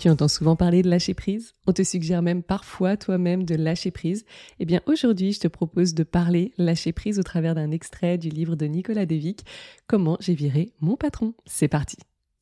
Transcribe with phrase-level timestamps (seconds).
[0.00, 3.90] Tu entends souvent parler de lâcher prise On te suggère même parfois toi-même de lâcher
[3.90, 4.24] prise
[4.58, 8.30] Eh bien aujourd'hui, je te propose de parler lâcher prise au travers d'un extrait du
[8.30, 9.44] livre de Nicolas Devic,
[9.86, 11.34] Comment j'ai viré mon patron.
[11.44, 11.98] C'est parti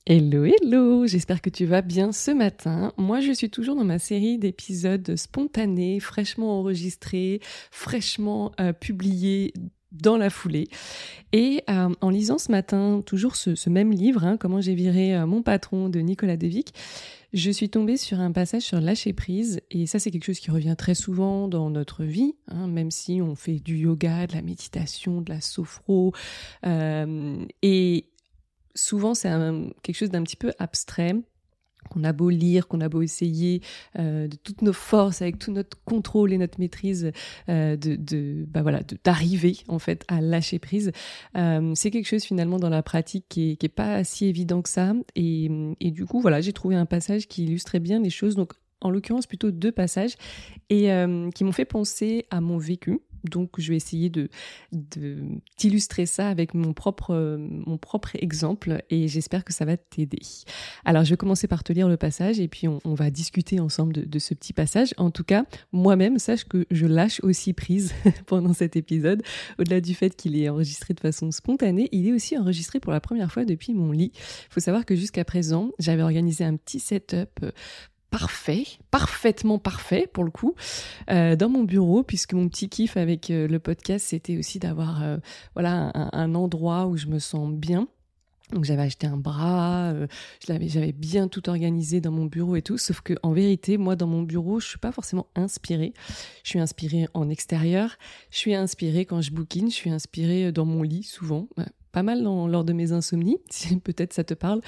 [0.07, 2.93] Hello, hello, j'espère que tu vas bien ce matin.
[2.97, 7.41] Moi, je suis toujours dans ma série d'épisodes spontanés, fraîchement enregistrés,
[7.73, 9.53] fraîchement euh, publiés
[9.93, 10.69] dans la foulée.
[11.33, 15.27] Et euh, en lisant ce matin toujours ce, même livre, hein, Comment j'ai viré euh,
[15.27, 16.73] mon patron de Nicolas Devic,
[17.33, 19.61] je suis tombée sur un passage sur lâcher prise.
[19.71, 23.21] Et ça, c'est quelque chose qui revient très souvent dans notre vie, hein, même si
[23.21, 26.13] on fait du yoga, de la méditation, de la sophro.
[26.67, 28.07] Euh, et
[28.75, 29.31] souvent, c'est
[29.83, 31.15] quelque chose d'un petit peu abstrait
[31.89, 33.63] qu'on a beau lire, qu'on a beau essayer
[33.99, 37.13] euh, de toutes nos forces, avec tout notre contrôle et notre maîtrise,
[37.49, 40.93] euh, de, de bah voilà, d'arriver en fait à lâcher prise,
[41.37, 44.63] euh, c'est quelque chose finalement dans la pratique qui est, qui est pas si évident
[44.63, 44.93] que ça.
[45.17, 48.37] Et, et du coup, voilà, j'ai trouvé un passage qui illustrait bien les choses.
[48.37, 50.15] Donc, en l'occurrence, plutôt deux passages
[50.71, 50.89] et
[51.35, 53.01] qui m'ont fait penser à mon vécu.
[53.25, 54.29] Donc, je vais essayer de,
[55.57, 60.21] t'illustrer ça avec mon propre, mon propre exemple et j'espère que ça va t'aider.
[60.85, 64.09] Alors, je vais commencer par te lire le passage et puis on, va discuter ensemble
[64.09, 64.95] de, ce petit passage.
[64.97, 67.95] En tout cas, moi-même, sache que je lâche aussi prise
[68.27, 69.23] pendant cet épisode.
[69.59, 73.01] Au-delà du fait qu'il est enregistré de façon spontanée, il est aussi enregistré pour la
[73.01, 74.13] première fois depuis mon lit.
[74.15, 77.41] Il faut savoir que jusqu'à présent, j'avais organisé un petit setup
[78.11, 80.55] parfait, parfaitement parfait pour le coup,
[81.11, 85.03] euh, dans mon bureau, puisque mon petit kiff avec euh, le podcast, c'était aussi d'avoir
[85.03, 85.19] euh,
[85.55, 87.89] voilà un, endroit où je me sens bien.
[88.53, 89.93] Donc j'avais acheté un bras,
[90.47, 94.07] j'avais bien tout organisé dans mon bureau et tout, sauf que en vérité, moi dans
[94.07, 95.93] mon bureau, je suis pas forcément inspirée.
[96.45, 97.99] Je suis inspirée en extérieur,
[98.31, 101.47] je suis inspirée quand je bouquine, je suis inspirée dans mon lit souvent
[101.93, 104.61] pas mal lors de mes insomnies, si peut-être ça te parle.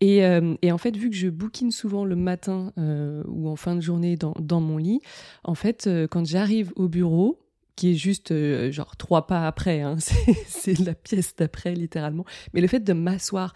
[0.00, 3.56] Et, euh, et, en fait, vu que je bouquine souvent le matin euh, ou en
[3.56, 5.00] fin de journée dans, dans mon lit,
[5.44, 7.40] en fait, euh, quand j'arrive au bureau,
[7.74, 8.34] qui est juste
[8.72, 9.96] genre trois pas après, hein,
[10.48, 13.54] c'est la pièce d'après littéralement, mais le fait de m'asseoir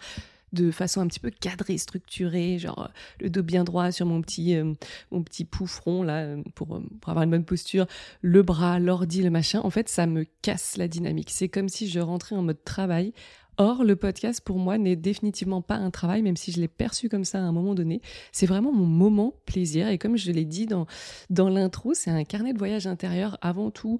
[0.53, 4.55] de façon un petit peu cadrée, structurée, genre le dos bien droit sur mon petit,
[4.55, 4.73] euh,
[5.11, 7.87] mon petit poufron là euh, pour, euh, pour, avoir une bonne posture,
[8.21, 9.61] le bras, l'ordi, le machin.
[9.63, 11.31] En fait, ça me casse la dynamique.
[11.31, 13.13] C'est comme si je rentrais en mode travail.
[13.57, 17.07] Or, le podcast, pour moi, n'est définitivement pas un travail, même si je l'ai perçu
[17.07, 18.01] comme ça à un moment donné.
[18.31, 19.89] C'est vraiment mon moment plaisir.
[19.89, 20.87] Et comme je l'ai dit dans,
[21.29, 23.99] dans l'intro, c'est un carnet de voyage intérieur avant tout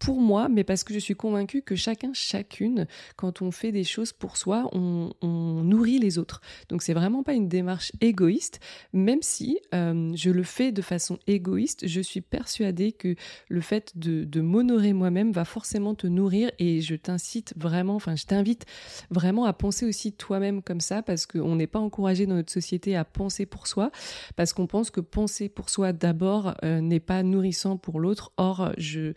[0.00, 3.84] pour moi, mais parce que je suis convaincue que chacun, chacune, quand on fait des
[3.84, 6.40] choses pour soi, on, nourrit les autres.
[6.68, 8.60] Donc c'est vraiment pas une démarche égoïste,
[8.94, 13.14] même si euh, je le fais de façon égoïste, je suis persuadée que
[13.48, 18.16] le fait de, de m'honorer moi-même va forcément te nourrir et je t'incite vraiment, enfin
[18.16, 18.64] je t'invite
[19.10, 22.96] vraiment à penser aussi toi-même comme ça parce qu'on n'est pas encouragé dans notre société
[22.96, 23.90] à penser pour soi,
[24.34, 28.32] parce qu'on pense que penser pour soi d'abord euh, n'est pas nourrissant pour l'autre.
[28.38, 29.12] Or, je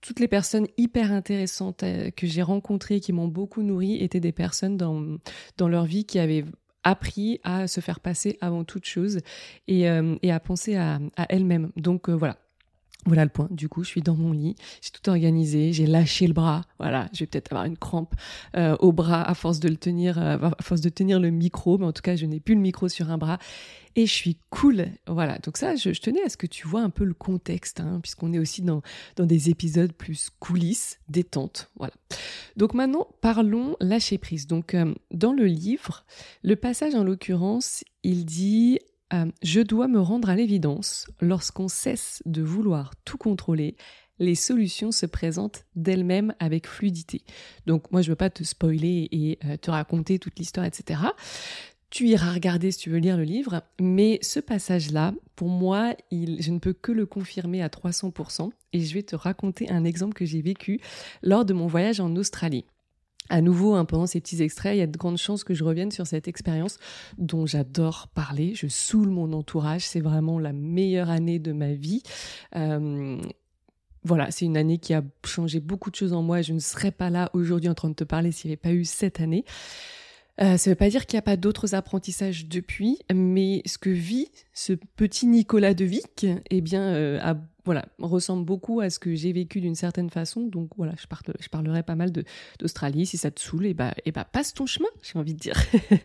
[0.00, 4.32] toutes les personnes hyper intéressantes euh, que j'ai rencontrées, qui m'ont beaucoup nourri, étaient des
[4.32, 5.18] personnes dans,
[5.56, 6.44] dans leur vie qui avaient
[6.84, 9.20] appris à se faire passer avant toute chose
[9.66, 11.70] et, euh, à penser à, à elles-mêmes.
[11.76, 12.36] Donc euh, voilà,
[13.06, 13.48] voilà le point.
[13.50, 16.62] Du coup, je suis dans mon lit, j'ai tout organisé, j'ai lâché le bras.
[16.78, 18.14] Voilà, je vais peut-être avoir une crampe
[18.54, 21.92] au bras à force de le tenir, à force de tenir le micro, mais en
[21.92, 23.38] tout cas, je n'ai plus le micro sur un bras
[23.98, 24.86] et je suis cool.
[25.08, 27.98] Voilà, donc ça, je, tenais à ce que tu vois un peu le contexte, hein,
[28.00, 28.80] puisqu'on est aussi dans,
[29.16, 31.68] dans des épisodes plus coulisses, détente.
[31.76, 31.92] Voilà.
[32.56, 34.46] Donc maintenant, parlons lâcher prise.
[34.46, 36.04] Donc euh, dans le livre,
[36.44, 38.78] le passage en l'occurrence, il dit
[39.12, 43.76] euh, Je dois me rendre à l'évidence, lorsqu'on cesse de vouloir tout contrôler,
[44.18, 47.22] les solutions se présentent d'elles-mêmes avec fluidité.
[47.66, 51.00] Donc moi je ne veux pas te spoiler et euh, te raconter toute l'histoire, etc.
[51.90, 56.50] Tu iras regarder si tu veux lire le livre, mais ce passage-là, pour moi, je
[56.50, 60.26] ne peux que le confirmer à 300%, et je vais te raconter un exemple que
[60.26, 60.80] j'ai vécu
[61.22, 62.66] lors de mon voyage en Australie.
[63.30, 65.62] À nouveau, hein, pendant ces petits extraits, il y a de grandes chances que je
[65.62, 66.78] revienne sur cette expérience
[67.18, 68.54] dont j'adore parler.
[68.54, 72.02] Je saoule mon entourage, c'est vraiment la meilleure année de ma vie.
[72.56, 73.20] Euh,
[74.02, 76.40] voilà, c'est une année qui a changé beaucoup de choses en moi.
[76.40, 78.72] Je ne serais pas là aujourd'hui en train de te parler s'il n'y avait pas
[78.72, 79.44] eu cette année.
[80.40, 83.76] Euh, ça ne veut pas dire qu'il n'y a pas d'autres apprentissages depuis, mais ce
[83.76, 87.34] que vit ce petit Nicolas de Vic, eh bien, euh,
[87.68, 90.46] voilà, ressemble beaucoup à ce que j'ai vécu d'une certaine façon.
[90.46, 91.04] Donc voilà, je,
[91.38, 92.10] je parlerai pas mal
[92.58, 93.04] d'Australie.
[93.04, 95.34] Si ça te saoule, et eh bah, et eh bah, passe ton chemin, j'ai envie
[95.34, 95.56] de dire.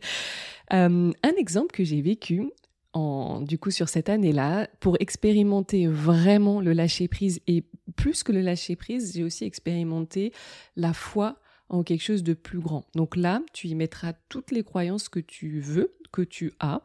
[0.72, 2.50] Euh, un exemple que j'ai vécu,
[2.94, 7.66] en, du coup sur cette année-là pour expérimenter vraiment le lâcher prise et
[7.98, 10.32] plus que le lâcher prise, j'ai aussi expérimenté
[10.78, 11.38] la foi
[11.68, 12.86] en quelque chose de plus grand.
[12.96, 16.82] Donc là, tu y mettras toutes les croyances que tu veux, que tu as.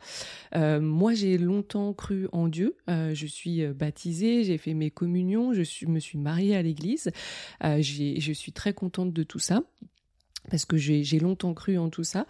[0.56, 2.76] Euh, moi, j'ai longtemps cru en Dieu.
[2.88, 6.62] Euh, je suis euh, baptisée, j'ai fait mes communions, je suis, me suis mariée à
[6.62, 7.12] l'église.
[7.62, 9.62] je suis très contente de tout ça
[10.50, 12.26] parce que j'ai longtemps cru en tout ça.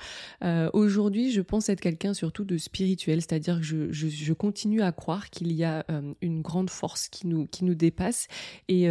[0.73, 5.31] Aujourd'hui, je pense être quelqu'un surtout de spirituel, c'est-à-dire que je, je, continue à croire
[5.31, 5.87] qu'il y a
[6.21, 8.27] une grande force qui nous, qui nous dépasse
[8.67, 8.89] et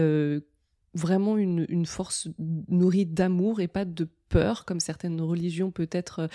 [0.93, 2.29] vraiment une, une force
[2.69, 6.29] nourrie d'amour et pas de peur, comme certaines religions peut-être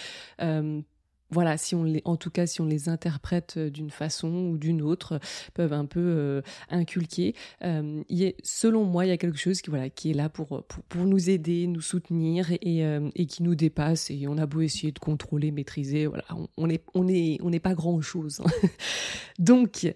[1.32, 4.58] voilà, si on les, en tout cas, si on les interprète euh, d'une façon ou
[4.58, 5.18] d'une autre,
[5.54, 7.34] peuvent un peu euh, inculquer.
[7.64, 10.64] Euh, il selon moi, il y a quelque chose qui, voilà, qui est là pour,
[10.88, 12.82] pour, nous aider, nous soutenir et,
[13.14, 14.10] et, qui nous dépasse.
[14.10, 16.24] Et on a beau essayer de contrôler, maîtriser, voilà,
[16.56, 18.40] on n'est on est, on pas grand chose.
[18.44, 18.68] Hein.
[19.38, 19.92] Donc,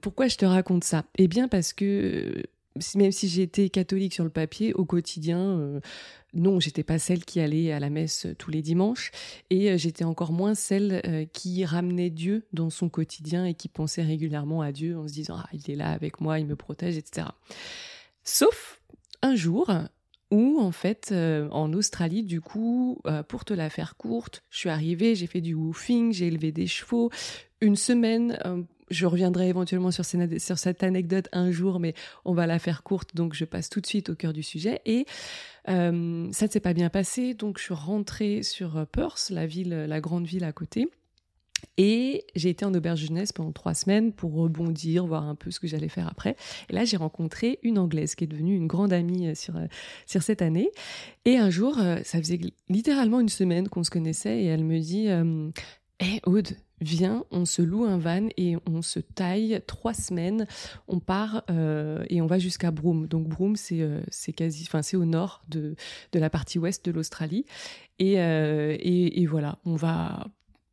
[0.00, 1.04] pourquoi je te raconte ça?
[1.16, 2.42] Eh bien, parce que
[2.94, 5.80] même si j'étais catholique sur le papier, au quotidien, euh,
[6.34, 9.10] non, j'étais pas celle qui allait à la messe tous les dimanches,
[9.50, 13.68] et euh, j'étais encore moins celle euh, qui ramenait Dieu dans son quotidien et qui
[13.68, 16.56] pensait régulièrement à Dieu en se disant ah il est là avec moi, il me
[16.56, 17.28] protège, etc.
[18.22, 18.82] Sauf
[19.22, 19.70] un jour
[20.30, 25.14] où en fait en Australie du coup pour te la faire courte je suis arrivée
[25.14, 27.10] j'ai fait du woofing j'ai élevé des chevaux
[27.60, 31.94] une semaine je reviendrai éventuellement sur, cette anecdote un jour, mais
[32.24, 34.80] on va la faire courte, donc je passe tout de suite au cœur du sujet.
[34.86, 35.06] Et
[35.68, 39.46] euh, ça ne s'est pas bien passé, donc je suis rentrée sur euh, Perth, la
[39.46, 40.88] ville, la grande ville à côté.
[41.78, 45.58] Et j'ai été en auberge jeunesse pendant trois semaines pour rebondir, voir un peu ce
[45.58, 46.36] que j'allais faire après.
[46.68, 49.54] Et là, j'ai rencontré une Anglaise qui est devenue une grande amie euh, sur,
[50.06, 50.70] sur cette année.
[51.24, 52.38] Et un jour, ça faisait
[52.68, 55.08] littéralement une semaine qu'on se connaissait et elle me dit
[56.00, 56.48] Hé Aude,
[56.80, 60.46] viens, on se loue un van et on se taille trois semaines.
[60.88, 63.06] On part euh, et on va jusqu'à Broome.
[63.06, 64.00] Donc Broome, c'est euh,
[64.36, 65.76] quasi, enfin c'est au nord de,
[66.12, 67.44] de la partie ouest de l'Australie.
[67.98, 70.26] Et, euh, et, et, voilà, on va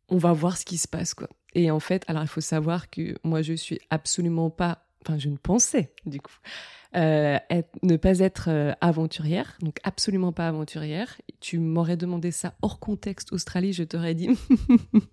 [0.09, 1.30] on va voir ce qui se passe quoi.
[1.53, 5.30] Et en fait, alors il faut savoir que moi je suis absolument pas, enfin je
[5.30, 6.38] ne pensais du coup
[6.95, 7.39] euh,
[7.83, 11.21] ne pas être euh, aventurière, donc absolument pas aventurière.
[11.39, 14.29] Tu m'aurais demandé ça hors contexte Australie, je t'aurais dit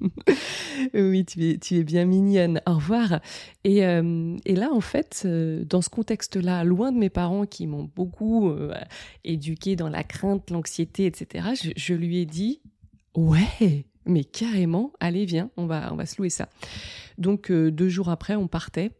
[0.94, 3.20] oui, tu es, bien mignonne, au revoir.
[3.62, 8.52] Et, euh, là, en fait, dans ce contexte-là, loin de mes parents qui m'ont beaucoup
[9.24, 12.60] éduqué dans la crainte, l'anxiété, etc., je lui ai dit
[13.14, 16.48] ouais, mais carrément, allez, viens, on va, on va se louer ça.
[17.18, 18.92] Donc euh, deux jours après, on partait.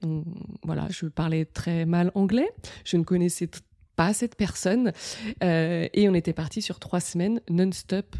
[0.63, 2.49] voilà, je parlais très mal anglais,
[2.85, 3.49] je ne connaissais
[3.97, 4.93] pas cette personne,
[5.43, 8.17] euh, et on était parti sur trois semaines non-stop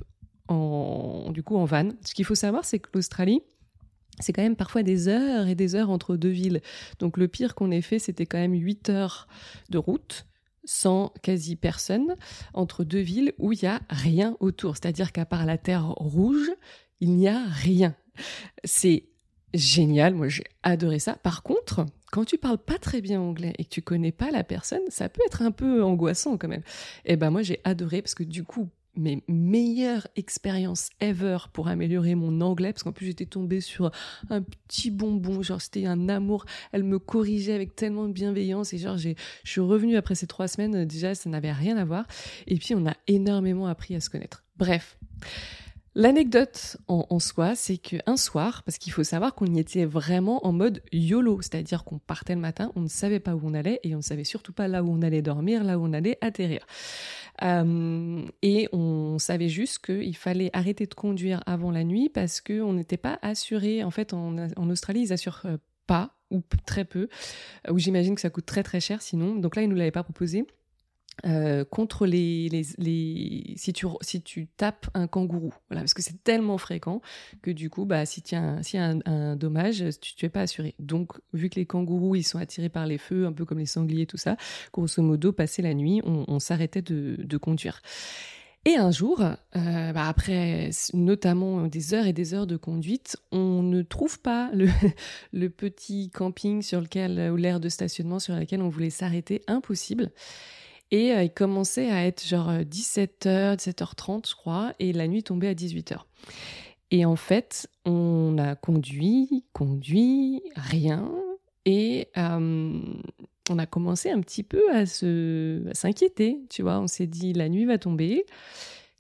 [0.49, 1.91] en, du coup, en van.
[2.05, 3.43] Ce qu'il faut savoir, c'est que l'Australie,
[4.21, 6.61] c'est quand même parfois des heures et des heures entre deux villes.
[6.99, 9.29] Donc le pire qu'on ait fait, c'était quand même huit heures
[9.71, 10.27] de route
[10.69, 12.15] sans quasi personne
[12.53, 14.77] entre deux villes où il n'y a rien autour.
[14.77, 16.51] C'est-à-dire qu'à part la terre rouge,
[17.01, 17.97] il n'y a rien.
[18.65, 19.09] C'est
[19.55, 21.15] génial, moi j'ai adoré ça.
[21.15, 24.45] Par contre, quand tu parles pas très bien anglais et que tu connais pas la
[24.45, 26.65] personne, ça peut être un peu angoissant quand même.
[27.07, 31.69] Et eh ben moi j'ai adoré parce que du coup, mes meilleures expériences ever pour
[31.69, 33.91] améliorer mon anglais, parce qu'en plus j'étais tombée sur
[34.31, 38.79] un petit bonbon, genre c'était un amour, elle me corrigeait avec tellement de bienveillance, et
[38.79, 39.15] genre je
[39.45, 42.07] suis revenue après ces trois semaines, déjà ça n'avait rien à voir,
[42.47, 44.45] et puis on a énormément appris à se connaître.
[44.57, 44.99] Bref.
[45.95, 50.53] L'anecdote en, soi, c'est qu'un soir, parce qu'il faut savoir qu'on y était vraiment en
[50.53, 53.95] mode YOLO, c'est-à-dire qu'on partait le matin, on ne savait pas où on allait et
[53.95, 56.65] on ne savait surtout pas là où on allait dormir, là où on allait atterrir.
[57.43, 62.73] Euh, et on savait juste qu'il fallait arrêter de conduire avant la nuit parce qu'on
[62.73, 63.85] n'était pas assuré.
[63.85, 67.09] En fait, en, Australie, ils assurent euh, pas ou très peu,
[67.71, 69.37] ou j'imagine que ça coûte très très cher sinon.
[69.37, 70.47] Donc là, ils nous l'avaient pas proposé.
[71.27, 75.53] Euh, contre les, les, les, si tu si tu tapes un kangourou.
[75.69, 77.01] Voilà parce que c'est tellement fréquent
[77.43, 80.77] que du coup bah si tu un, dommage tu, tu es pas assuré.
[80.79, 83.67] Donc vu que les kangourous ils sont attirés par les feux un peu comme les
[83.67, 84.37] sangliers tout ça
[84.73, 87.83] grosso modo passer la nuit on, s'arrêtait de, de conduire.
[88.65, 93.63] Et un jour, euh, bah après notamment des heures et des heures de conduite, on
[93.63, 94.69] ne trouve pas le,
[95.33, 100.13] le petit camping sur lequel, ou l'aire de stationnement sur lequel on voulait s'arrêter, impossible.
[100.91, 105.55] Et il commençait à être genre 17h, 17h30, je crois, et la nuit tombait à
[105.55, 105.99] 18h.
[106.91, 111.13] Et en fait, on a conduit, conduit, rien.
[111.67, 116.79] Et on a commencé un petit peu à se s'inquiéter, tu vois.
[116.79, 118.25] On s'est dit, la nuit va tomber.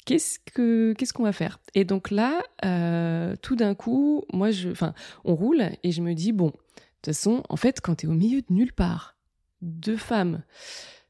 [0.04, 1.61] Qu'est-ce que qu'est-ce qu'on va faire?
[1.75, 6.14] Et donc là, euh, tout d'un coup, moi, je, enfin, on roule et je me
[6.14, 9.16] dis bon, de toute façon, en fait, quand tu es au milieu de nulle part,
[9.61, 10.42] deux femmes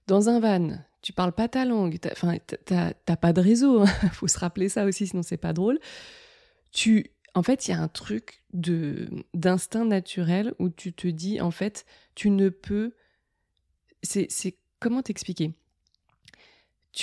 [0.09, 3.83] dans un van, tu parles pas ta langue, enfin, t'as pas de réseau.
[3.83, 3.87] Hein.
[4.13, 5.79] Faut se rappeler ça aussi, sinon c'est pas drôle.
[6.73, 11.41] Tu, en fait, il y a un truc de d'instinct naturel où tu te dis
[11.41, 12.95] en fait, tu ne peux
[14.03, 15.53] c'est comment t'expliquer?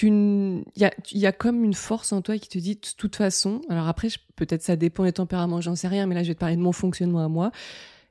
[0.01, 3.61] Il y y a comme une force en toi qui te dit de toute façon
[3.69, 6.39] alors après peut-être ça dépend des tempéraments j'en sais rien mais là je vais te
[6.39, 7.51] parler de mon fonctionnement à moi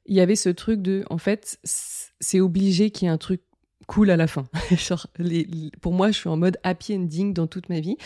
[0.07, 3.43] il y avait ce truc de en fait c'est obligé qu'il y ait un truc
[3.87, 4.47] cool à la fin.
[5.81, 7.97] Pour moi, je suis en mode happy ending dans toute ma vie.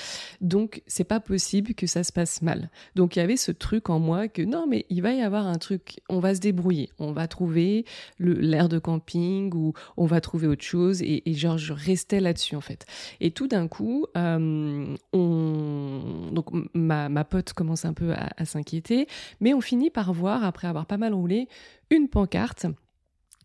[0.40, 2.70] Donc, c'est pas possible que ça se passe mal.
[2.94, 5.46] Donc, il y avait ce truc en moi que non, mais il va y avoir
[5.46, 6.90] un truc, on va se débrouiller.
[6.98, 7.84] On va trouver
[8.18, 11.02] l'air de camping ou on va trouver autre chose.
[11.02, 12.86] Et, genre, je restais là-dessus, en fait.
[13.20, 18.44] Et tout d'un coup, euh, on, donc, ma, ma pote commence un peu à, à
[18.44, 19.06] s'inquiéter,
[19.40, 21.48] mais on finit par voir, après avoir pas mal roulé,
[21.90, 22.66] une pancarte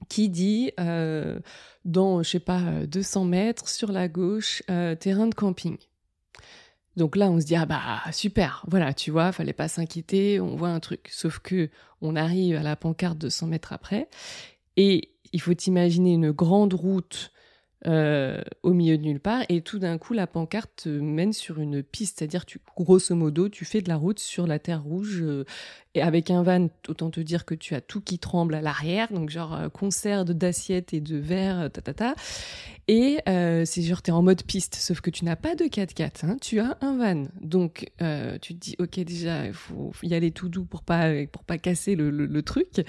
[0.09, 1.39] qui dit euh,
[1.85, 5.77] dans, je sais pas, 200 mètres sur la gauche, euh, terrain de camping.
[6.95, 10.55] Donc là, on se dit ah bah super, voilà, tu vois, fallait pas s'inquiéter, on
[10.55, 11.09] voit un truc.
[11.11, 11.69] Sauf que
[12.01, 14.09] on arrive à la pancarte 200 mètres après,
[14.77, 17.32] et il faut imaginer une grande route
[17.85, 21.83] euh, au milieu de nulle part et tout d'un coup la pancarte mène sur une
[21.83, 25.43] piste, c'est-à-dire tu grosso modo tu fais de la route sur la terre rouge euh,
[25.93, 29.11] et avec un van, autant te dire que tu as tout qui tremble à l'arrière,
[29.11, 32.15] donc genre euh, concert d'assiettes et de verres, ta ta ta.
[32.87, 33.19] Et
[33.65, 36.59] c'est genre t'es en mode piste, sauf que tu n'as pas de 4x4, hein, tu
[36.59, 37.91] as un van, donc
[38.41, 41.57] tu te dis ok déjà il faut y aller tout doux pour pas pour pas
[41.57, 42.85] casser le, le truc.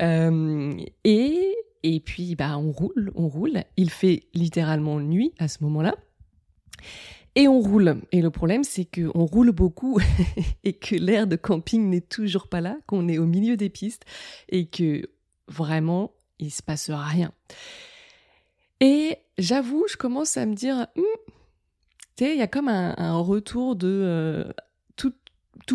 [0.00, 3.64] Et et puis, bah, on roule, on roule.
[3.76, 5.94] Il fait littéralement nuit à ce moment-là.
[7.34, 8.00] Et on roule.
[8.12, 9.98] Et le problème, c'est qu'on roule beaucoup
[10.64, 14.04] et que l'air de camping n'est toujours pas là, qu'on est au milieu des pistes
[14.48, 15.08] et que
[15.48, 17.32] vraiment, il se passe rien.
[18.80, 21.02] Et j'avoue, je commence à me dire, hmm,
[22.16, 24.44] tu sais, il y a comme un, retour de euh,
[24.96, 25.14] tout,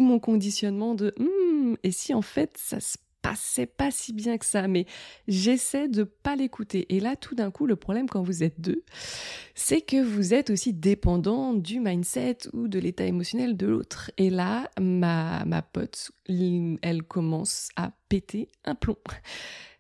[0.02, 2.98] mon conditionnement de, hmm, et si en fait ça se
[3.36, 4.86] c'est pas si bien que ça, mais
[5.28, 6.86] j'essaie de pas l'écouter.
[6.96, 8.84] Et là, tout d'un coup, le problème quand vous êtes deux,
[9.56, 14.12] c'est que vous êtes aussi dépendant du mindset ou de l'état émotionnel de l'autre.
[14.18, 18.98] Et là, ma, ma pote, elle commence à péter un plomb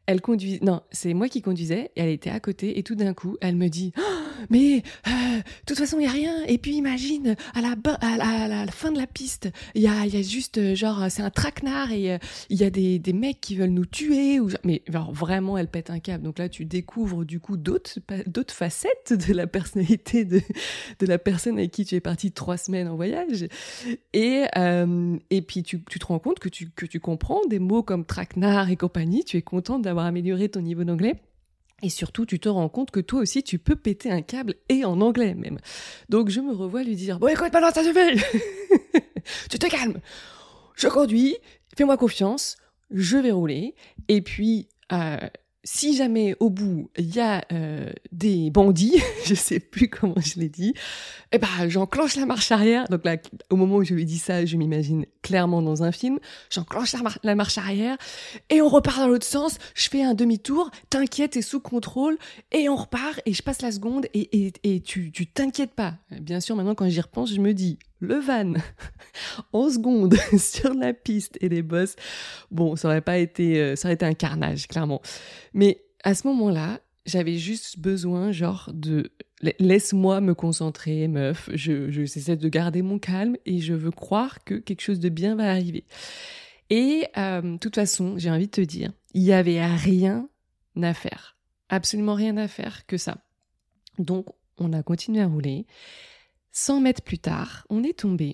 [0.07, 3.13] elle conduisait, non, c'est moi qui conduisais, et elle était à côté, et tout d'un
[3.13, 4.01] coup, elle me dit, oh,
[4.49, 6.43] mais euh, de toute façon, il y a rien.
[6.47, 11.07] Et puis imagine, à la, fin de la piste, il y a, juste, euh, genre,
[11.09, 12.17] c'est un traquenard, et euh,
[12.49, 14.39] il y a des, mecs qui veulent nous tuer.
[14.63, 16.23] Mais vraiment, elle pète un câble.
[16.23, 17.99] Donc là, tu découvres du coup d'autres,
[18.49, 20.41] facettes de la personnalité de,
[21.01, 23.47] la personne avec qui tu es parti trois semaines en voyage.
[24.13, 24.45] Et,
[25.47, 28.69] puis, tu, tu te rends compte que tu, que tu comprends des mots comme traquenard
[28.69, 29.25] et compagnie.
[29.25, 31.15] Tu es content d'avoir améliorer ton niveau d'anglais.
[31.83, 34.83] Et surtout, tu te rends compte que toi aussi, tu peux péter un câble et
[34.83, 35.59] en anglais même.
[36.09, 38.19] Donc, je me revois lui dire Bon, écoute, maintenant, ça suffit
[39.49, 39.99] Tu te calmes
[40.75, 41.37] Je conduis,
[41.77, 42.57] fais-moi confiance,
[42.89, 43.75] je vais rouler.
[44.07, 45.17] Et puis, euh,
[45.63, 50.39] si jamais au bout il y a euh, des bandits, je sais plus comment je
[50.39, 50.73] l'ai dit,
[51.31, 52.87] eh ben j'enclenche la marche arrière.
[52.89, 53.17] Donc là,
[53.49, 56.19] au moment où je lui dis ça, je m'imagine clairement dans un film.
[56.49, 57.97] J'enclenche la, marche arrière
[58.49, 59.57] et on repart dans l'autre sens.
[59.75, 62.17] Je fais un demi-tour, t'inquiète, et sous contrôle
[62.51, 65.95] et on repart et je passe la seconde et, et, et tu tu t'inquiètes pas.
[66.21, 68.53] Bien sûr, maintenant quand j'y repense, je me dis le van
[69.53, 71.95] en seconde sur la piste et les boss.
[72.51, 75.01] Bon, ça aurait pas été, euh, ça aurait été un carnage, clairement.
[75.53, 79.11] Mais à ce moment-là, j'avais juste besoin, genre, de
[79.59, 81.49] laisse-moi me concentrer, meuf.
[81.53, 85.09] Je, je j'essaie de garder mon calme et je veux croire que quelque chose de
[85.09, 85.85] bien va arriver.
[86.69, 90.27] Et euh, de toute façon, j'ai envie de te dire, il y avait rien
[90.81, 91.37] à faire,
[91.69, 93.17] absolument rien à faire que ça.
[93.99, 94.27] Donc,
[94.57, 95.65] on a continué à rouler.
[96.59, 98.33] 100 mètres plus tard, on est tombé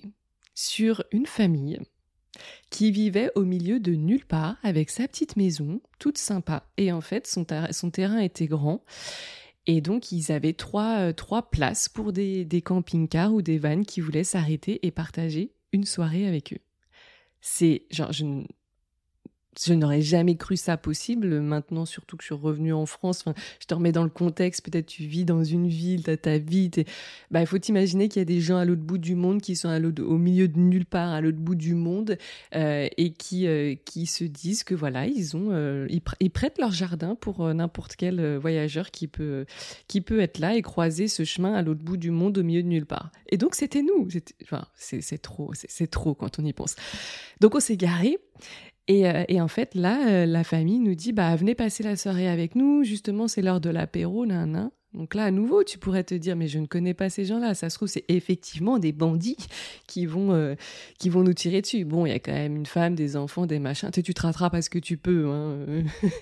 [0.54, 1.78] sur une famille
[2.70, 6.66] qui vivait au milieu de nulle part avec sa petite maison, toute sympa.
[6.78, 8.82] Et en fait, son, terrain était grand.
[9.66, 14.00] Et donc, ils avaient trois, euh, places pour des, des camping-cars ou des vannes qui
[14.00, 16.62] voulaient s'arrêter et partager une soirée avec eux.
[17.42, 18.24] C'est genre, je,
[19.62, 21.40] je n'aurais jamais cru ça possible.
[21.40, 23.24] Maintenant, surtout que je suis revenue en France,
[23.60, 24.64] je te remets dans le contexte.
[24.64, 26.70] Peut-être tu vis dans une ville, tu ta vie.
[27.30, 29.56] Bah, il faut t'imaginer qu'il y a des gens à l'autre bout du monde qui
[29.56, 32.16] sont au milieu de nulle part, à l'autre bout du monde,
[32.54, 36.72] euh, et qui, euh, qui se disent que voilà, ils, ont, euh, ils, prêtent leur
[36.72, 39.46] jardin pour n'importe quel voyageur qui peut,
[39.88, 42.62] qui peut être là et croiser ce chemin à l'autre bout du monde, au milieu
[42.62, 43.10] de nulle part.
[43.28, 44.08] Et donc, c'était nous.
[44.42, 46.76] Enfin, c'est trop, c'est trop quand on y pense.
[47.40, 48.18] Donc, on s'est garé.
[48.90, 52.28] Euh, et, en fait, là, euh, la famille nous dit bah, venez passer la soirée
[52.28, 56.14] avec nous, justement, c'est l'heure de l'apéro, nan, Donc là, à nouveau, tu pourrais te
[56.14, 57.54] dire, mais je ne connais pas ces gens-là.
[57.54, 59.38] Ça se trouve, c'est effectivement des bandits
[59.86, 60.54] qui vont, euh,
[60.98, 61.86] qui vont nous tirer dessus.
[61.86, 63.90] Bon, il y a quand même une femme, des enfants, des machins.
[63.90, 65.28] Tu, tu te rattrapes parce que tu peux.
[65.28, 65.64] Hein.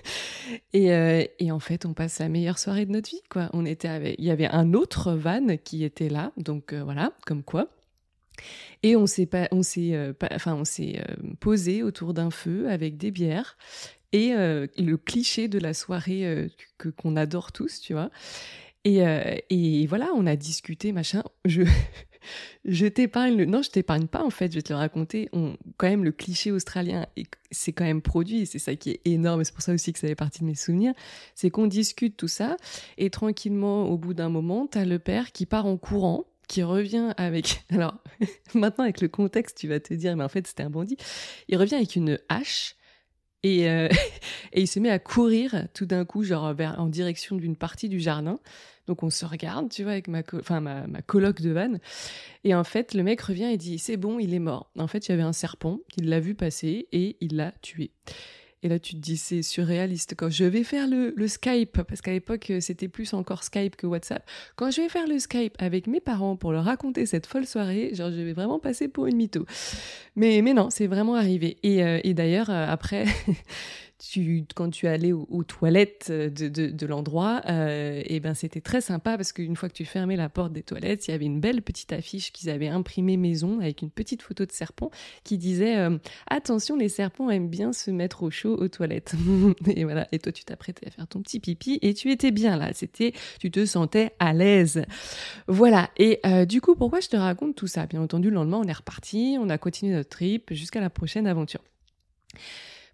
[0.73, 3.21] et, et, en fait, on passe la meilleure soirée de notre vie.
[3.29, 3.49] Quoi.
[3.51, 4.15] On était.
[4.17, 6.31] Il y avait un autre van qui était là.
[6.37, 7.67] Donc voilà, comme quoi.
[8.83, 12.69] Et on s'est pas, on s'est, euh, enfin, on s'est euh, posé autour d'un feu
[12.69, 13.57] avec des bières
[14.11, 18.11] et euh, le cliché de la soirée que qu'on adore tous, tu vois.
[18.85, 19.01] Et,
[19.49, 21.23] et voilà, on a discuté, machin.
[21.45, 21.63] Je,
[22.65, 24.51] je t'épargne non, je t'épargne pas en fait.
[24.51, 25.29] Je vais te le raconter.
[25.31, 27.07] On, quand même, le cliché australien,
[27.49, 28.45] c'est quand même produit.
[28.45, 29.41] C'est ça qui est énorme.
[29.41, 30.93] Et c'est pour ça aussi que ça fait partie de mes souvenirs.
[31.33, 32.57] C'est qu'on discute tout ça
[32.97, 37.13] et tranquillement, au bout d'un moment, t'as le père qui part en courant qui revient
[37.17, 37.63] avec.
[37.71, 37.95] Alors,
[38.53, 40.97] maintenant, avec le contexte, tu vas te dire, mais en fait, c'était un bandit.
[41.47, 42.75] Il revient avec une hache
[43.43, 43.89] et, euh,
[44.53, 47.99] et il se met à courir tout d'un coup, genre en direction d'une partie du
[47.99, 48.39] jardin.
[48.87, 51.79] Donc on se regarde, tu vois, avec ma, enfin, ma, ma coloc de vanne.
[52.43, 54.71] Et en fait, le mec revient et dit C'est bon, il est mort.
[54.77, 57.91] En fait, il y avait un serpent, il l'a vu passer et il l'a tué.
[58.63, 60.15] Et là, tu te dis, c'est surréaliste.
[60.17, 63.85] Quand je vais faire le, Skype, parce qu'à l'époque, euh, c'était plus encore Skype que
[63.85, 64.25] WhatsApp.
[64.55, 67.93] Quand je vais faire le Skype avec mes parents pour leur raconter cette folle soirée,
[67.93, 69.45] genre, je vais vraiment passer pour une mytho.
[70.15, 71.57] Mais, mais non, c'est vraiment arrivé.
[71.63, 73.05] Et, euh, et d'ailleurs, euh, après,
[74.55, 79.31] quand tu allais aux, toilettes de, de, l'endroit, euh, et ben c'était très sympa parce
[79.31, 81.93] qu'une fois que tu fermais la porte des toilettes, il y avait une belle petite
[81.93, 84.91] affiche qu'ils avaient imprimée maison avec une petite photo de serpent
[85.23, 89.15] qui disait euh, attention les serpents aiment bien se mettre au chaud aux toilettes.
[89.67, 92.57] et voilà, et toi tu t'apprêtais à faire ton petit pipi et tu étais bien
[92.57, 94.83] là, c'était tu te sentais à l'aise.
[95.47, 95.89] Voilà.
[95.97, 97.85] Et euh, du coup pourquoi je te raconte tout ça?
[97.85, 101.25] Bien entendu le lendemain on est reparti, on a continué notre trip jusqu'à la prochaine
[101.25, 101.61] aventure.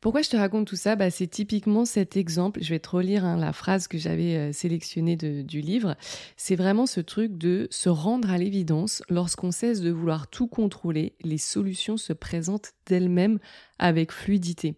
[0.01, 0.95] Pourquoi je te raconte tout ça?
[0.95, 2.61] Bah, C'est typiquement cet exemple.
[2.63, 5.95] Je vais te relire hein, la phrase que j'avais euh, sélectionnée du livre.
[6.37, 9.03] C'est vraiment ce truc de se rendre à l'évidence.
[9.09, 13.39] Lorsqu'on cesse de vouloir tout contrôler, les solutions se présentent d'elles-mêmes
[13.77, 14.75] avec fluidité.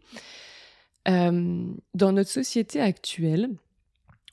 [1.07, 3.49] Euh, dans notre société actuelle,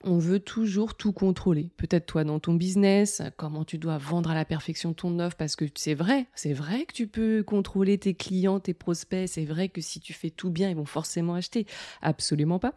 [0.05, 1.71] on veut toujours tout contrôler.
[1.77, 5.57] Peut-être toi dans ton business, comment tu dois vendre à la perfection ton offre, parce
[5.57, 9.69] que c'est vrai, c'est vrai que tu peux contrôler tes clients, tes prospects, c'est vrai
[9.69, 11.67] que si tu fais tout bien, ils vont forcément acheter.
[12.01, 12.75] Absolument pas.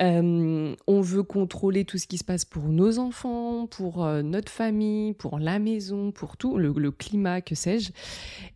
[0.00, 4.52] Euh, on veut contrôler tout ce qui se passe pour nos enfants, pour euh, notre
[4.52, 7.90] famille, pour la maison, pour tout, le, le climat, que sais-je.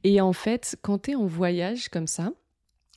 [0.05, 2.33] Et en fait, quand tu es en voyage comme ça,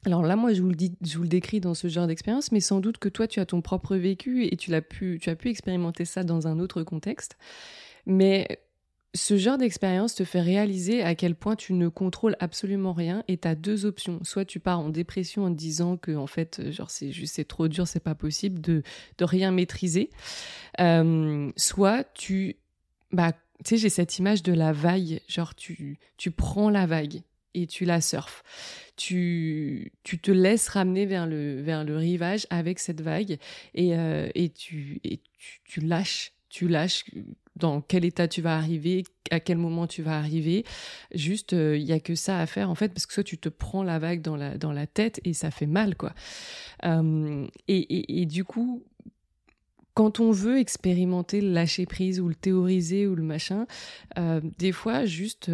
[0.05, 2.51] alors là, moi, je vous le dis, je vous le décris dans ce genre d'expérience,
[2.51, 5.29] mais sans doute que toi, tu as ton propre vécu et tu l'as pu, tu
[5.29, 7.38] as pu expérimenter ça dans un autre contexte.
[8.05, 8.47] Mais
[9.13, 13.38] ce genre d'expérience te fait réaliser à quel point tu ne contrôles absolument rien et
[13.38, 14.19] tu as deux options.
[14.23, 17.47] Soit tu pars en dépression en te disant que en fait, genre c'est juste c'est
[17.47, 18.83] trop dur, c'est pas possible de,
[19.17, 20.12] de rien maîtriser.
[20.79, 22.57] Euh, soit tu
[23.12, 23.33] bah
[23.65, 27.21] tu sais j'ai cette image de la vague, genre tu tu prends la vague
[27.53, 28.43] et tu la surfes.
[28.95, 33.38] Tu, tu te laisses ramener vers le, vers le rivage avec cette vague
[33.73, 35.21] et, euh, et, tu, et
[35.65, 37.05] tu, lâches, tu lâches
[37.55, 40.65] dans quel état tu vas arriver, à quel moment tu vas arriver.
[41.13, 43.38] Juste, il euh, y a que ça à faire en fait, parce que soit tu
[43.38, 46.13] te prends la vague dans la, dans la tête et ça fait mal, quoi.
[46.85, 48.83] Euh, et, et, et, du coup,
[49.93, 53.65] quand on veut expérimenter le lâcher prise ou le théoriser ou le machin,
[54.57, 55.51] des fois, juste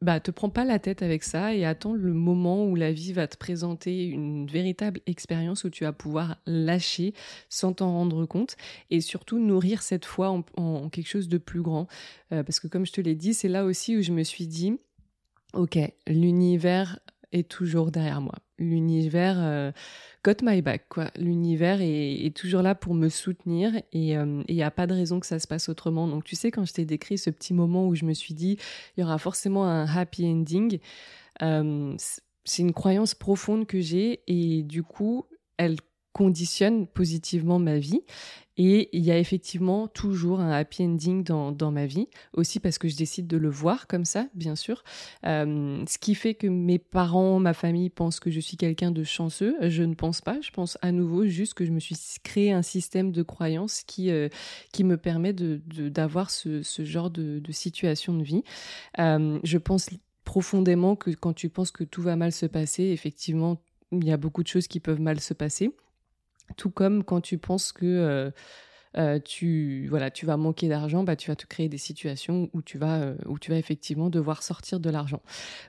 [0.00, 3.12] bah, te prends pas la tête avec ça et attends le moment où la vie
[3.12, 7.14] va te présenter une véritable expérience où tu vas pouvoir lâcher
[7.48, 8.56] sans t'en rendre compte
[8.90, 11.88] et surtout nourrir cette foi en, quelque chose de plus grand.
[12.32, 14.46] Euh, parce que comme je te l'ai dit, c'est là aussi où je me suis
[14.46, 14.78] dit,
[15.52, 16.98] ok, l'univers
[17.32, 18.34] est toujours derrière moi.
[18.58, 19.72] L'univers euh,
[20.24, 21.10] got my back, quoi.
[21.16, 25.20] L'univers est, toujours là pour me soutenir et il euh, n'y a pas de raison
[25.20, 26.06] que ça se passe autrement.
[26.06, 28.58] Donc tu sais, quand je t'ai décrit ce petit moment où je me suis dit,
[28.96, 30.78] il y aura forcément un happy ending,
[31.42, 31.94] euh,
[32.44, 35.76] c'est une croyance profonde que j'ai et du coup, elle
[36.12, 38.02] conditionne positivement ma vie.
[38.58, 42.76] Et il y a effectivement toujours un happy ending dans, dans, ma vie, aussi parce
[42.76, 44.84] que je décide de le voir comme ça, bien sûr.
[45.24, 49.04] Euh, ce qui fait que mes parents, ma famille pensent que je suis quelqu'un de
[49.04, 49.56] chanceux.
[49.62, 50.38] Je ne pense pas.
[50.42, 54.10] Je pense à nouveau juste que je me suis créé un système de croyances qui,
[54.10, 54.28] euh,
[54.72, 58.42] qui me permet d'avoir de, ce, ce, genre de, situation de vie.
[58.98, 59.88] Euh, je pense
[60.24, 64.18] profondément que quand tu penses que tout va mal se passer, effectivement, il y a
[64.18, 65.70] beaucoup de choses qui peuvent mal se passer.
[66.56, 68.30] Tout comme quand tu penses que euh,
[68.98, 72.62] euh, tu, voilà, tu vas manquer d'argent, bah, tu vas te créer des situations où
[72.62, 75.22] tu vas, euh, tu vas effectivement devoir sortir de l'argent.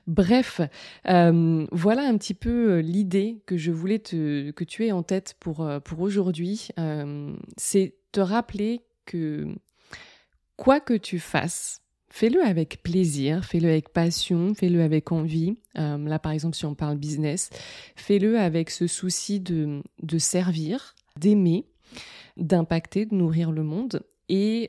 [0.06, 0.60] Bref,
[1.04, 5.66] voilà un petit peu l'idée que je voulais que tu aies en tête pour
[5.98, 6.68] aujourd'hui.
[7.56, 9.46] C'est te rappeler que
[10.56, 11.83] quoi que tu fasses,
[12.14, 15.56] Fais-le avec plaisir, fais-le avec passion, fais-le avec envie.
[15.76, 17.50] Euh, là, par exemple, si on parle business,
[17.96, 21.66] fais-le avec ce souci de, de servir, d'aimer,
[22.36, 24.68] d'impacter, de nourrir le monde et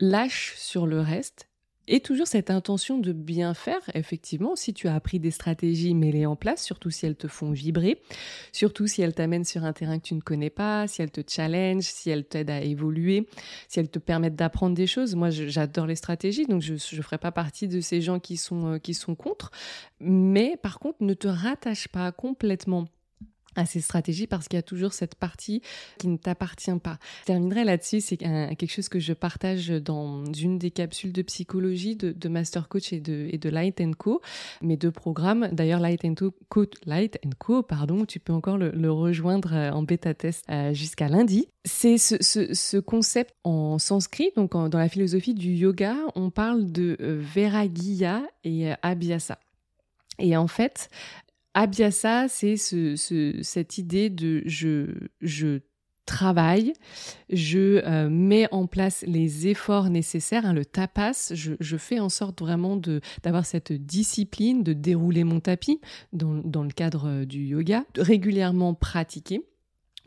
[0.00, 1.48] lâche sur le reste
[1.88, 6.26] et toujours cette intention de bien faire, effectivement, si tu as appris des stratégies, mets-les
[6.26, 8.00] en place, surtout si elles te font vibrer,
[8.52, 11.20] surtout si elles t'amènent sur un terrain que tu ne connais pas, si elles te
[11.26, 13.26] challenge, si elles t'aident à évoluer,
[13.68, 15.14] si elles te permettent d'apprendre des choses.
[15.14, 18.74] Moi, j'adore les stratégies, donc je ne ferai pas partie de ces gens qui sont,
[18.74, 19.50] euh, qui sont contre.
[20.00, 22.86] Mais par contre, ne te rattache pas complètement
[23.56, 25.62] à ces stratégies parce qu'il y a toujours cette partie
[25.98, 26.98] qui ne t'appartient pas.
[27.22, 31.96] Je terminerai là-dessus, c'est quelque chose que je partage dans une des capsules de psychologie
[31.96, 34.20] de, Master Coach et de, Light Co,
[34.62, 35.48] mes deux programmes.
[35.52, 36.02] D'ailleurs, Light
[36.48, 41.08] Co, Light Co, pardon, tu peux encore le, rejoindre euh, en bêta test euh, jusqu'à
[41.08, 41.48] lundi.
[41.64, 46.96] C'est ce, ce, concept en sanskrit, donc dans la philosophie du yoga, on parle de
[47.00, 49.38] euh, Vairagya et Abhyasa.
[50.18, 50.88] Et en fait,
[51.54, 52.94] Abhyasa, c'est ce,
[53.42, 55.60] cette idée de je,
[56.06, 56.72] travaille,
[57.28, 62.40] je euh, mets en place les efforts nécessaires, hein, le tapas, je, fais en sorte
[62.40, 62.76] vraiment
[63.22, 65.80] d'avoir cette discipline, de dérouler mon tapis
[66.12, 69.44] dans, dans le cadre euh, du yoga, régulièrement pratiquer.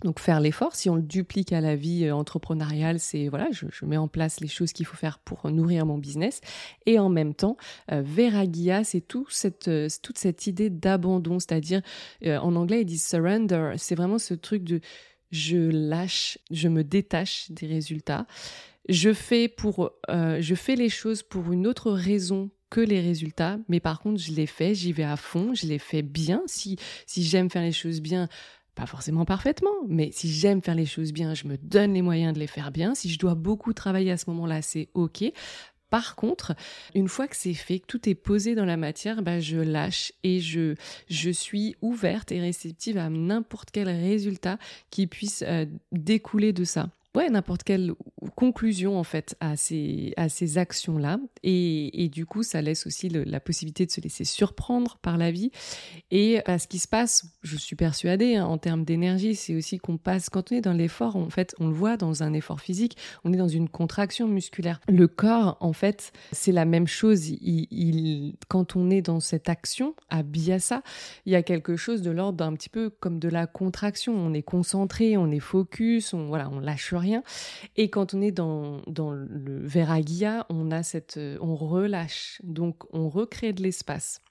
[0.04, 3.86] Donc faire l'effort, si on le duplique à la vie euh, entrepreneuriale, c'est voilà, je,
[3.86, 6.42] mets en place les choses qu'il faut faire pour nourrir mon business.
[6.86, 7.58] Et en même temps,
[7.92, 8.04] euh,
[8.84, 11.82] c'est cette, euh, toute cette idée d'abandon, c'est-à-dire
[12.26, 13.74] euh, en anglais ils disent surrender.
[13.78, 14.82] C'est vraiment ce truc de
[15.32, 18.28] je lâche, je me détache des résultats.
[18.90, 23.80] Je fais pour, je fais les choses pour une autre raison que les résultats, mais
[23.80, 26.44] par contre je les fais, j'y vais à fond, je les fais bien.
[26.48, 28.28] Si si j'aime faire les choses bien,
[28.76, 32.34] pas forcément parfaitement, mais si j'aime faire les choses bien, je me donne les moyens
[32.34, 32.96] de les faire bien.
[32.96, 35.24] Si je dois beaucoup travailler à ce moment-là, c'est OK.
[35.90, 36.56] Par contre,
[36.96, 40.12] une fois que c'est fait, que tout est posé dans la matière, bah, je lâche
[40.24, 40.74] et je,
[41.08, 44.58] je suis ouverte et réceptive à n'importe quel résultat
[44.90, 47.94] qui puisse euh, découler de ça ouais, n'importe quelle
[48.36, 51.20] conclusion en fait à ces, à ces actions-là.
[51.44, 55.32] Et, et, du coup, ça laisse aussi la possibilité de se laisser surprendre par la
[55.32, 55.52] vie.
[56.12, 59.98] Et ce qui se passe, je suis persuadée, hein, en termes d'énergie, c'est aussi qu'on
[59.98, 62.98] passe, quand on est dans l'effort, en fait, on le voit dans un effort physique,
[63.24, 64.80] on est dans une contraction musculaire.
[64.88, 67.30] Le corps, en fait, c'est la même chose.
[67.30, 70.82] Il, quand on est dans cette action, à Biasa,
[71.26, 74.16] il y a quelque chose de l'ordre d'un petit peu comme de la contraction.
[74.16, 76.94] On est concentré, on est focus, on, voilà, on lâche.
[77.76, 83.10] Et quand on est dans, dans le Veragia, on a cette, on relâche, donc on
[83.10, 84.22] recrée de l'espace.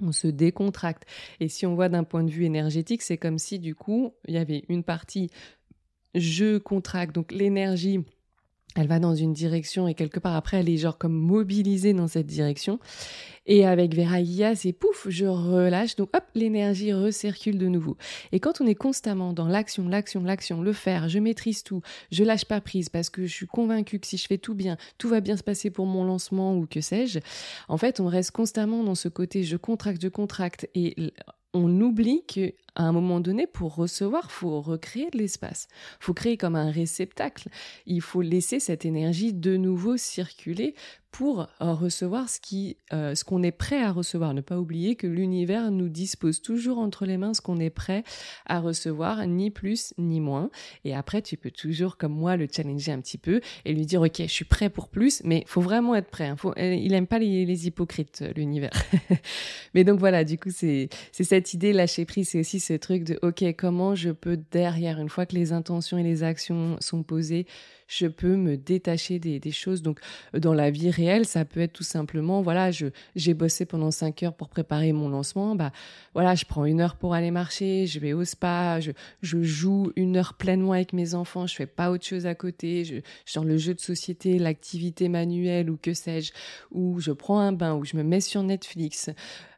[0.00, 1.04] On se décontracte.
[1.38, 4.34] Et si on voit d'un point de vue énergétique, c'est comme si du coup, il
[4.34, 5.30] y avait une partie
[6.14, 8.04] je contracte, donc l'énergie
[8.76, 12.08] elle va dans une direction et quelque part après elle est genre comme mobilisée dans
[12.08, 12.78] cette direction.
[13.44, 17.96] Et avec Veraïa, c'est pouf, je relâche, donc hop, l'énergie recircule de nouveau.
[18.30, 21.82] Et quand on est constamment dans l'action, l'action, l'action, le faire, je maîtrise tout,
[22.12, 24.76] je lâche pas prise parce que je suis convaincue que si je fais tout bien,
[24.96, 27.18] tout va bien se passer pour mon lancement ou que sais-je.
[27.68, 30.94] En fait, on reste constamment dans ce côté je contracte, je contracte et
[31.54, 35.68] on oublie que à un moment donné, pour recevoir, faut recréer de l'espace.
[36.00, 37.48] Faut créer comme un réceptacle.
[37.86, 40.74] Il faut laisser cette énergie de nouveau circuler
[41.12, 44.32] pour euh, recevoir ce qui, euh, ce qu'on est prêt à recevoir.
[44.32, 48.02] Ne pas oublier que l'univers nous dispose toujours entre les mains ce qu'on est prêt
[48.46, 50.50] à recevoir, ni plus ni moins.
[50.84, 54.00] Et après, tu peux toujours, comme moi, le challenger un petit peu et lui dire,
[54.00, 56.28] ok, je suis prêt pour plus, mais faut vraiment être prêt.
[56.28, 56.36] Hein.
[56.56, 58.72] Euh, il aime pas les, les hypocrites, l'univers.
[59.74, 63.04] mais donc voilà, du coup, c'est, c'est cette idée lâcher prise, c'est aussi ce truc
[63.04, 67.02] de, ok, comment je peux derrière, une fois que les intentions et les actions sont
[67.02, 67.46] posées,
[67.92, 69.82] je peux me détacher des, choses.
[69.82, 70.00] Donc,
[70.32, 74.22] dans la vie réelle, ça peut être tout simplement, voilà, je, j'ai bossé pendant cinq
[74.22, 75.54] heures pour préparer mon lancement.
[75.54, 75.72] Bah,
[76.14, 79.92] voilà, je prends une heure pour aller marcher, je vais au spa, je, je joue
[79.96, 83.44] une heure pleinement avec mes enfants, je fais pas autre chose à côté, je, genre
[83.44, 86.32] le jeu de société, l'activité manuelle ou que sais-je,
[86.70, 89.10] ou je prends un bain, ou je me mets sur Netflix.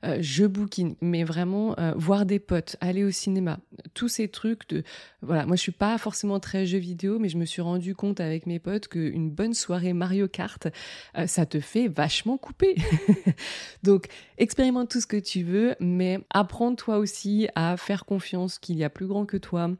[0.05, 3.59] Euh, je bouquine, mais vraiment euh, voir des potes, aller au cinéma,
[3.95, 4.83] tous ces trucs de
[5.23, 8.21] voilà, moi je suis pas forcément très jeu vidéo, mais je me suis rendu compte
[8.25, 10.67] avec mes potes qu'une bonne soirée Mario Kart,
[11.17, 12.75] euh, ça te fait vachement couper.
[13.83, 14.07] Donc
[14.39, 18.85] expérimente tout ce que tu veux, mais apprends toi aussi à faire confiance qu'il y
[18.85, 19.71] a plus grand que toi,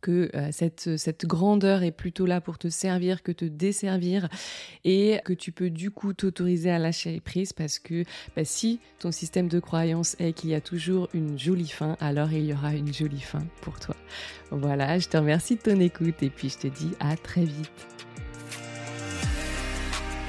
[0.00, 4.28] que euh, cette, cette grandeur est plutôt là pour te servir que te desservir
[4.84, 8.04] et que tu peux du coup t'autoriser à lâcher prise parce que
[8.36, 12.32] bah, si ton système de croyance est qu'il y a toujours une jolie fin, alors
[12.32, 13.96] il y aura une jolie fin pour toi.
[14.50, 17.95] Voilà, je te remercie de ton écoute et puis je te dis à très vite.